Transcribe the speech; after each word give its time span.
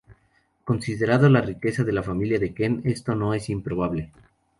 Considerando 0.65 1.29
la 1.29 1.41
riqueza 1.41 1.83
de 1.83 1.91
la 1.93 2.01
familia 2.01 2.39
de 2.39 2.55
Ken, 2.55 2.81
esto 2.85 3.13
no 3.13 3.35
es 3.35 3.51
improbable. 3.51 4.11